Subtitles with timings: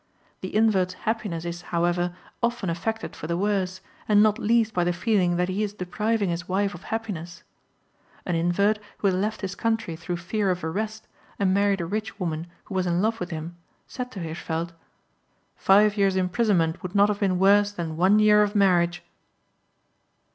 [0.39, 4.93] The invert's happiness is, however, often affected for the worse, and not least by the
[4.93, 7.43] feeling that he is depriving his wife of happiness.
[8.25, 12.19] An invert, who had left his country through fear of arrest and married a rich
[12.19, 14.71] woman who was in love with him, said to Hirschfeld:
[15.55, 19.03] "Five years' imprisonment would not have been worse than one year of marriage."